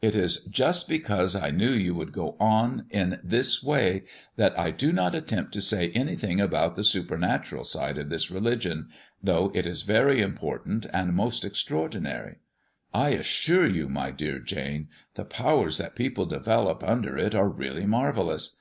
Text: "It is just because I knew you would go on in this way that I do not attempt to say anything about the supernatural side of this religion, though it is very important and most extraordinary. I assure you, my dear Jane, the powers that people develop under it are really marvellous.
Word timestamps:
"It 0.00 0.14
is 0.14 0.46
just 0.46 0.88
because 0.88 1.36
I 1.36 1.50
knew 1.50 1.70
you 1.70 1.94
would 1.94 2.10
go 2.10 2.36
on 2.40 2.86
in 2.88 3.20
this 3.22 3.62
way 3.62 4.04
that 4.36 4.58
I 4.58 4.70
do 4.70 4.92
not 4.94 5.14
attempt 5.14 5.52
to 5.52 5.60
say 5.60 5.90
anything 5.90 6.40
about 6.40 6.74
the 6.74 6.82
supernatural 6.82 7.64
side 7.64 7.98
of 7.98 8.08
this 8.08 8.30
religion, 8.30 8.88
though 9.22 9.52
it 9.54 9.66
is 9.66 9.82
very 9.82 10.22
important 10.22 10.86
and 10.90 11.12
most 11.12 11.44
extraordinary. 11.44 12.36
I 12.94 13.10
assure 13.10 13.66
you, 13.66 13.90
my 13.90 14.10
dear 14.10 14.38
Jane, 14.38 14.88
the 15.16 15.26
powers 15.26 15.76
that 15.76 15.94
people 15.94 16.24
develop 16.24 16.82
under 16.82 17.18
it 17.18 17.34
are 17.34 17.46
really 17.50 17.84
marvellous. 17.84 18.58